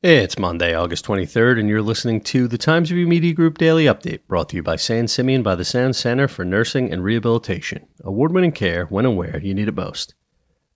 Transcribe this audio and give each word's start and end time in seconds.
It's 0.00 0.38
Monday, 0.38 0.76
August 0.76 1.04
23rd, 1.06 1.58
and 1.58 1.68
you're 1.68 1.82
listening 1.82 2.20
to 2.20 2.46
the 2.46 2.56
Times 2.56 2.92
Review 2.92 3.08
Media 3.08 3.32
Group 3.32 3.58
Daily 3.58 3.86
Update, 3.86 4.20
brought 4.28 4.48
to 4.50 4.56
you 4.56 4.62
by 4.62 4.76
San 4.76 5.08
Simeon 5.08 5.42
by 5.42 5.56
the 5.56 5.64
Sound 5.64 5.96
Center 5.96 6.28
for 6.28 6.44
Nursing 6.44 6.92
and 6.92 7.02
Rehabilitation. 7.02 7.84
Award 8.04 8.32
winning 8.32 8.52
care 8.52 8.84
when 8.84 9.04
and 9.04 9.16
where 9.16 9.40
you 9.40 9.54
need 9.54 9.66
it 9.66 9.74
most. 9.74 10.14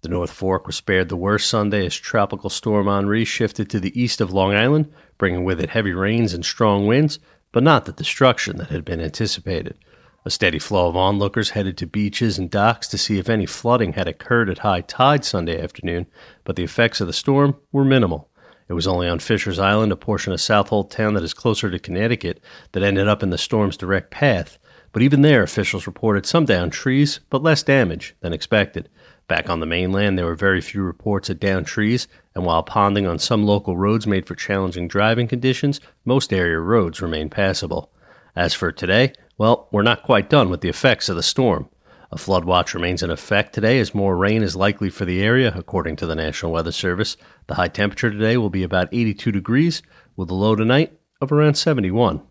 The 0.00 0.08
North 0.08 0.32
Fork 0.32 0.66
was 0.66 0.74
spared 0.74 1.10
the 1.10 1.16
worst 1.16 1.48
Sunday 1.48 1.86
as 1.86 1.94
Tropical 1.94 2.50
Storm 2.50 2.88
Henri 2.88 3.24
shifted 3.24 3.70
to 3.70 3.78
the 3.78 3.96
east 3.98 4.20
of 4.20 4.32
Long 4.32 4.52
Island, 4.52 4.92
bringing 5.16 5.44
with 5.44 5.60
it 5.60 5.70
heavy 5.70 5.92
rains 5.92 6.34
and 6.34 6.44
strong 6.44 6.88
winds, 6.88 7.20
but 7.52 7.62
not 7.62 7.84
the 7.84 7.92
destruction 7.92 8.56
that 8.56 8.70
had 8.70 8.84
been 8.84 9.00
anticipated. 9.00 9.78
A 10.24 10.30
steady 10.30 10.58
flow 10.58 10.88
of 10.88 10.96
onlookers 10.96 11.50
headed 11.50 11.78
to 11.78 11.86
beaches 11.86 12.36
and 12.36 12.50
docks 12.50 12.88
to 12.88 12.98
see 12.98 13.20
if 13.20 13.28
any 13.28 13.46
flooding 13.46 13.92
had 13.92 14.08
occurred 14.08 14.50
at 14.50 14.58
high 14.58 14.80
tide 14.80 15.24
Sunday 15.24 15.62
afternoon, 15.62 16.06
but 16.42 16.56
the 16.56 16.64
effects 16.64 17.00
of 17.00 17.06
the 17.06 17.12
storm 17.12 17.54
were 17.70 17.84
minimal. 17.84 18.28
It 18.74 18.82
was 18.82 18.88
only 18.88 19.06
on 19.06 19.20
Fisher's 19.20 19.60
Island, 19.60 19.92
a 19.92 19.96
portion 19.96 20.32
of 20.32 20.40
Southold 20.40 20.90
Town 20.90 21.14
that 21.14 21.22
is 21.22 21.32
closer 21.32 21.70
to 21.70 21.78
Connecticut, 21.78 22.42
that 22.72 22.82
ended 22.82 23.06
up 23.06 23.22
in 23.22 23.30
the 23.30 23.38
storm's 23.38 23.76
direct 23.76 24.10
path. 24.10 24.58
But 24.90 25.00
even 25.00 25.22
there, 25.22 25.44
officials 25.44 25.86
reported 25.86 26.26
some 26.26 26.44
downed 26.44 26.72
trees, 26.72 27.20
but 27.30 27.40
less 27.40 27.62
damage 27.62 28.16
than 28.18 28.32
expected. 28.32 28.88
Back 29.28 29.48
on 29.48 29.60
the 29.60 29.64
mainland, 29.64 30.18
there 30.18 30.26
were 30.26 30.34
very 30.34 30.60
few 30.60 30.82
reports 30.82 31.30
of 31.30 31.38
downed 31.38 31.68
trees, 31.68 32.08
and 32.34 32.44
while 32.44 32.64
ponding 32.64 33.08
on 33.08 33.20
some 33.20 33.46
local 33.46 33.76
roads 33.76 34.08
made 34.08 34.26
for 34.26 34.34
challenging 34.34 34.88
driving 34.88 35.28
conditions, 35.28 35.80
most 36.04 36.32
area 36.32 36.58
roads 36.58 37.00
remain 37.00 37.30
passable. 37.30 37.92
As 38.34 38.54
for 38.54 38.72
today, 38.72 39.12
well, 39.38 39.68
we're 39.70 39.82
not 39.82 40.02
quite 40.02 40.28
done 40.28 40.50
with 40.50 40.62
the 40.62 40.68
effects 40.68 41.08
of 41.08 41.14
the 41.14 41.22
storm. 41.22 41.68
A 42.14 42.16
flood 42.16 42.44
watch 42.44 42.74
remains 42.74 43.02
in 43.02 43.10
effect 43.10 43.52
today 43.52 43.80
as 43.80 43.92
more 43.92 44.16
rain 44.16 44.44
is 44.44 44.54
likely 44.54 44.88
for 44.88 45.04
the 45.04 45.20
area, 45.20 45.52
according 45.56 45.96
to 45.96 46.06
the 46.06 46.14
National 46.14 46.52
Weather 46.52 46.70
Service. 46.70 47.16
The 47.48 47.56
high 47.56 47.66
temperature 47.66 48.08
today 48.08 48.36
will 48.36 48.50
be 48.50 48.62
about 48.62 48.88
82 48.92 49.32
degrees, 49.32 49.82
with 50.14 50.30
a 50.30 50.34
low 50.34 50.54
tonight 50.54 50.96
of 51.20 51.32
around 51.32 51.54
71. 51.54 52.22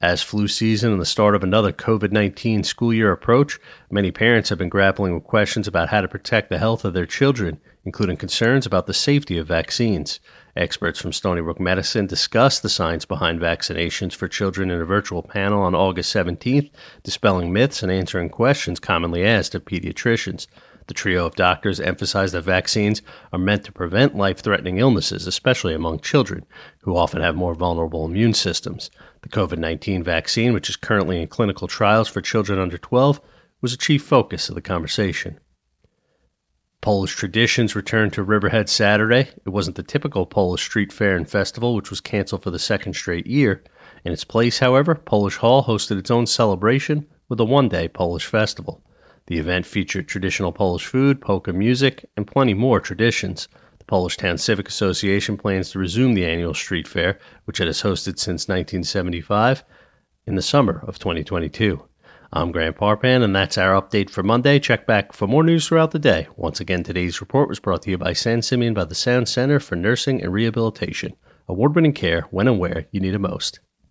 As 0.00 0.22
flu 0.22 0.46
season 0.46 0.92
and 0.92 1.00
the 1.00 1.06
start 1.06 1.34
of 1.34 1.42
another 1.42 1.72
COVID 1.72 2.12
19 2.12 2.62
school 2.62 2.94
year 2.94 3.10
approach, 3.10 3.58
many 3.90 4.12
parents 4.12 4.48
have 4.48 4.58
been 4.58 4.68
grappling 4.68 5.12
with 5.12 5.24
questions 5.24 5.66
about 5.66 5.88
how 5.88 6.00
to 6.00 6.06
protect 6.06 6.48
the 6.48 6.58
health 6.58 6.84
of 6.84 6.94
their 6.94 7.04
children, 7.04 7.60
including 7.84 8.16
concerns 8.16 8.64
about 8.64 8.86
the 8.86 8.94
safety 8.94 9.38
of 9.38 9.48
vaccines. 9.48 10.20
Experts 10.58 11.00
from 11.00 11.12
Stony 11.12 11.40
Brook 11.40 11.60
Medicine 11.60 12.08
discussed 12.08 12.64
the 12.64 12.68
science 12.68 13.04
behind 13.04 13.40
vaccinations 13.40 14.12
for 14.12 14.26
children 14.26 14.72
in 14.72 14.80
a 14.80 14.84
virtual 14.84 15.22
panel 15.22 15.62
on 15.62 15.72
August 15.72 16.12
17th, 16.12 16.68
dispelling 17.04 17.52
myths 17.52 17.80
and 17.80 17.92
answering 17.92 18.28
questions 18.28 18.80
commonly 18.80 19.24
asked 19.24 19.54
of 19.54 19.64
pediatricians. 19.64 20.48
The 20.88 20.94
trio 20.94 21.26
of 21.26 21.36
doctors 21.36 21.78
emphasized 21.78 22.34
that 22.34 22.42
vaccines 22.42 23.02
are 23.32 23.38
meant 23.38 23.62
to 23.66 23.72
prevent 23.72 24.16
life 24.16 24.40
threatening 24.40 24.78
illnesses, 24.78 25.28
especially 25.28 25.74
among 25.74 26.00
children, 26.00 26.44
who 26.80 26.96
often 26.96 27.22
have 27.22 27.36
more 27.36 27.54
vulnerable 27.54 28.04
immune 28.04 28.34
systems. 28.34 28.90
The 29.22 29.28
COVID 29.28 29.58
19 29.58 30.02
vaccine, 30.02 30.54
which 30.54 30.68
is 30.68 30.74
currently 30.74 31.22
in 31.22 31.28
clinical 31.28 31.68
trials 31.68 32.08
for 32.08 32.20
children 32.20 32.58
under 32.58 32.78
12, 32.78 33.20
was 33.60 33.72
a 33.72 33.78
chief 33.78 34.02
focus 34.02 34.48
of 34.48 34.56
the 34.56 34.60
conversation. 34.60 35.38
Polish 36.80 37.16
traditions 37.16 37.74
returned 37.74 38.12
to 38.12 38.22
Riverhead 38.22 38.68
Saturday. 38.68 39.30
It 39.44 39.48
wasn't 39.48 39.76
the 39.76 39.82
typical 39.82 40.26
Polish 40.26 40.62
street 40.62 40.92
fair 40.92 41.16
and 41.16 41.28
festival, 41.28 41.74
which 41.74 41.90
was 41.90 42.00
canceled 42.00 42.44
for 42.44 42.52
the 42.52 42.58
second 42.58 42.94
straight 42.94 43.26
year. 43.26 43.64
In 44.04 44.12
its 44.12 44.22
place, 44.22 44.60
however, 44.60 44.94
Polish 44.94 45.36
Hall 45.38 45.64
hosted 45.64 45.98
its 45.98 46.10
own 46.10 46.26
celebration 46.26 47.08
with 47.28 47.40
a 47.40 47.44
one 47.44 47.68
day 47.68 47.88
Polish 47.88 48.26
festival. 48.26 48.80
The 49.26 49.38
event 49.38 49.66
featured 49.66 50.06
traditional 50.06 50.52
Polish 50.52 50.86
food, 50.86 51.20
polka 51.20 51.52
music, 51.52 52.08
and 52.16 52.28
plenty 52.28 52.54
more 52.54 52.78
traditions. 52.78 53.48
The 53.80 53.84
Polish 53.84 54.16
Town 54.16 54.38
Civic 54.38 54.68
Association 54.68 55.36
plans 55.36 55.72
to 55.72 55.80
resume 55.80 56.14
the 56.14 56.24
annual 56.24 56.54
street 56.54 56.86
fair, 56.86 57.18
which 57.44 57.60
it 57.60 57.66
has 57.66 57.82
hosted 57.82 58.20
since 58.20 58.46
1975, 58.48 59.64
in 60.26 60.36
the 60.36 60.42
summer 60.42 60.84
of 60.86 61.00
2022. 61.00 61.82
I'm 62.30 62.52
Grant 62.52 62.76
Parpan, 62.76 63.22
and 63.22 63.34
that's 63.34 63.56
our 63.56 63.80
update 63.80 64.10
for 64.10 64.22
Monday. 64.22 64.58
Check 64.58 64.86
back 64.86 65.14
for 65.14 65.26
more 65.26 65.42
news 65.42 65.66
throughout 65.66 65.92
the 65.92 65.98
day. 65.98 66.28
Once 66.36 66.60
again, 66.60 66.82
today's 66.82 67.22
report 67.22 67.48
was 67.48 67.58
brought 67.58 67.82
to 67.82 67.90
you 67.90 67.96
by 67.96 68.12
San 68.12 68.42
Simeon 68.42 68.74
by 68.74 68.84
the 68.84 68.94
Sound 68.94 69.30
Center 69.30 69.58
for 69.58 69.76
Nursing 69.76 70.22
and 70.22 70.30
Rehabilitation. 70.30 71.14
Award 71.48 71.74
winning 71.74 71.94
care 71.94 72.26
when 72.30 72.46
and 72.46 72.58
where 72.58 72.86
you 72.90 73.00
need 73.00 73.14
it 73.14 73.18
most. 73.18 73.60